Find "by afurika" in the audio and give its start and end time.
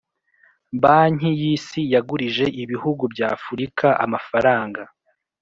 3.13-3.87